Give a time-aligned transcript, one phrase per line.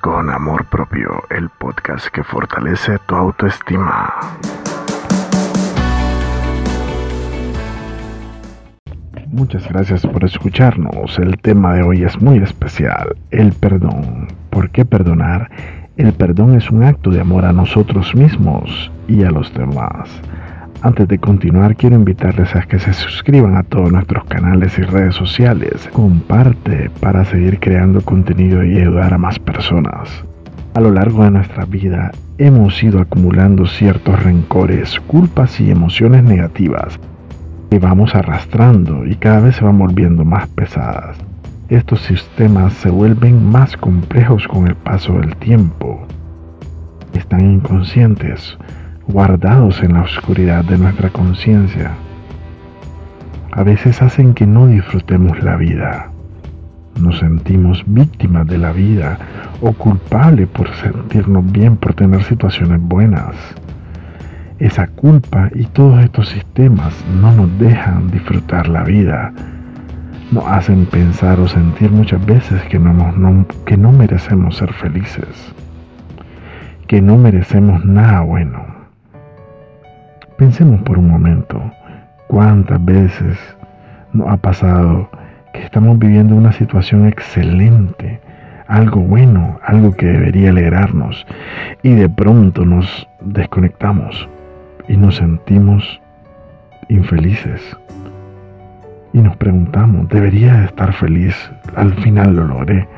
[0.00, 4.12] con Amor Propio, el podcast que fortalece tu autoestima.
[9.28, 11.18] Muchas gracias por escucharnos.
[11.18, 14.28] El tema de hoy es muy especial, el perdón.
[14.50, 15.50] ¿Por qué perdonar?
[15.96, 20.08] El perdón es un acto de amor a nosotros mismos y a los demás.
[20.82, 25.14] Antes de continuar, quiero invitarles a que se suscriban a todos nuestros canales y redes
[25.14, 25.90] sociales.
[25.92, 30.08] Comparte para seguir creando contenido y ayudar a más personas.
[30.72, 36.98] A lo largo de nuestra vida hemos ido acumulando ciertos rencores, culpas y emociones negativas
[37.70, 41.18] que vamos arrastrando y cada vez se van volviendo más pesadas.
[41.68, 46.06] Estos sistemas se vuelven más complejos con el paso del tiempo.
[47.12, 48.56] Están inconscientes
[49.10, 51.92] guardados en la oscuridad de nuestra conciencia,
[53.52, 56.10] a veces hacen que no disfrutemos la vida.
[57.00, 59.18] Nos sentimos víctimas de la vida
[59.60, 63.34] o culpables por sentirnos bien por tener situaciones buenas.
[64.58, 69.32] Esa culpa y todos estos sistemas no nos dejan disfrutar la vida.
[70.30, 75.52] Nos hacen pensar o sentir muchas veces que no, merecemos ser felices,
[76.86, 78.69] que no merecemos nada bueno
[80.40, 81.60] Pensemos por un momento
[82.26, 83.38] cuántas veces
[84.14, 85.10] nos ha pasado
[85.52, 88.22] que estamos viviendo una situación excelente,
[88.66, 91.26] algo bueno, algo que debería alegrarnos
[91.82, 94.30] y de pronto nos desconectamos
[94.88, 96.00] y nos sentimos
[96.88, 97.60] infelices.
[99.12, 101.36] Y nos preguntamos, debería estar feliz,
[101.76, 102.88] al final lo logré,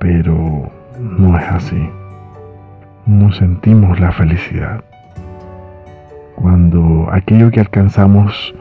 [0.00, 1.88] pero no es así.
[3.06, 4.82] No sentimos la felicidad
[6.42, 8.52] cuando aquello que alcanzamos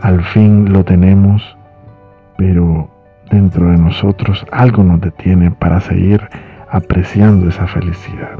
[0.00, 1.56] al fin lo tenemos,
[2.38, 2.88] pero
[3.30, 6.26] dentro de nosotros algo nos detiene para seguir
[6.70, 8.38] apreciando esa felicidad.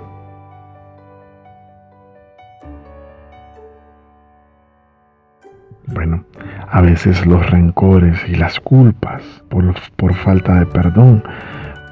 [5.89, 6.25] Bueno,
[6.71, 11.23] a veces los rencores y las culpas por, por, falta de perdón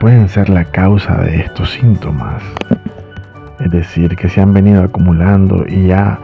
[0.00, 2.42] pueden ser la causa de estos síntomas.
[3.60, 6.18] Es decir, que se han venido acumulando y ya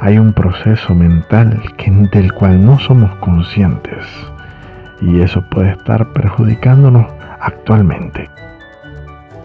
[0.00, 1.62] hay un proceso mental
[2.12, 4.06] del cual no somos conscientes
[5.00, 7.06] y eso puede estar perjudicándonos
[7.40, 8.28] actualmente.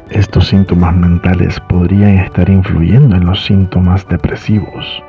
[0.09, 5.03] Estos síntomas mentales podrían estar influyendo en los síntomas depresivos.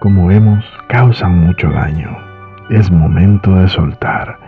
[0.00, 2.16] Como vemos, causan mucho daño.
[2.70, 4.38] Es momento de soltar,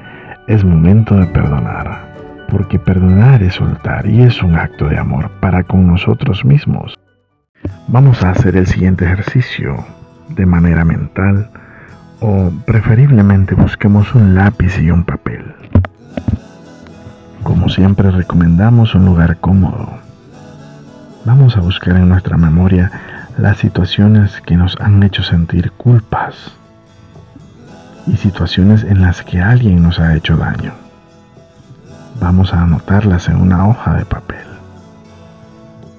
[0.46, 2.14] es momento de perdonar,
[2.48, 6.98] porque perdonar es soltar y es un acto de amor para con nosotros mismos
[7.86, 9.84] Vamos a hacer el siguiente ejercicio
[10.28, 11.50] de manera mental
[12.20, 15.54] o preferiblemente busquemos un lápiz y un papel.
[17.42, 19.88] Como siempre recomendamos un lugar cómodo.
[21.24, 22.90] Vamos a buscar en nuestra memoria
[23.38, 26.34] las situaciones que nos han hecho sentir culpas
[28.06, 30.72] y situaciones en las que alguien nos ha hecho daño.
[32.20, 34.47] Vamos a anotarlas en una hoja de papel.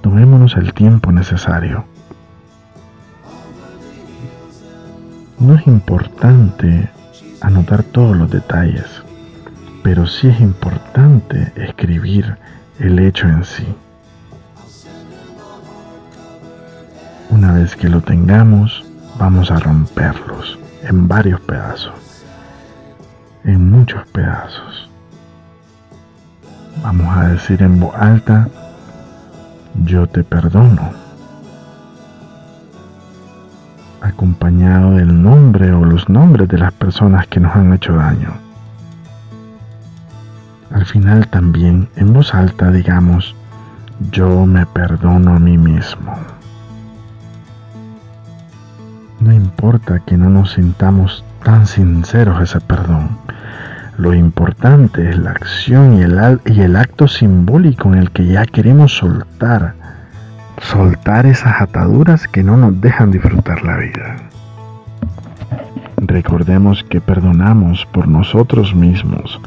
[0.02, 1.86] Tomémonos el tiempo necesario.
[5.40, 6.90] No es importante
[7.42, 9.04] anotar todos los detalles,
[9.84, 12.38] pero sí es importante escribir
[12.80, 13.68] el hecho en sí.
[17.30, 18.86] Una vez que lo tengamos,
[19.18, 22.24] vamos a romperlos en varios pedazos,
[23.44, 24.90] en muchos pedazos.
[26.82, 28.48] Vamos a decir en voz alta
[29.76, 30.92] yo te perdono,
[34.02, 38.34] acompañado del nombre o los nombres de las personas que nos han hecho daño.
[40.72, 43.36] Al final también en voz alta digamos,
[44.12, 46.14] yo me perdono a mí mismo.
[49.20, 53.18] No importa que no nos sintamos tan sinceros ese perdón,
[54.00, 59.74] lo importante es la acción y el, acto simbólico en el que ya queremos soltar.
[60.62, 64.16] Soltar esas ataduras que no nos dejan disfrutar la vida.
[65.98, 69.42] Recordemos que perdonamos por nosotros mismos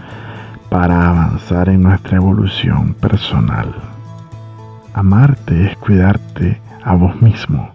[0.68, 3.74] para avanzar en nuestra evolución personal.
[4.92, 7.70] Amarte es cuidarte a vos mismo.